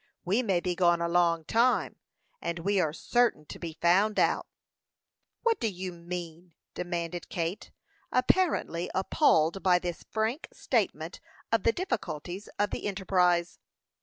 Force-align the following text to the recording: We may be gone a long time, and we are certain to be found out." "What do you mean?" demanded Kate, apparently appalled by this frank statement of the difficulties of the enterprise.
We 0.25 0.41
may 0.41 0.59
be 0.59 0.73
gone 0.73 0.99
a 0.99 1.07
long 1.07 1.45
time, 1.45 1.97
and 2.41 2.57
we 2.57 2.79
are 2.79 2.91
certain 2.91 3.45
to 3.45 3.59
be 3.59 3.77
found 3.81 4.17
out." 4.17 4.47
"What 5.43 5.59
do 5.59 5.67
you 5.69 5.91
mean?" 5.93 6.55
demanded 6.73 7.29
Kate, 7.29 7.69
apparently 8.11 8.89
appalled 8.95 9.61
by 9.61 9.77
this 9.77 10.01
frank 10.09 10.47
statement 10.51 11.19
of 11.51 11.61
the 11.61 11.71
difficulties 11.71 12.49
of 12.57 12.71
the 12.71 12.87
enterprise. 12.87 13.59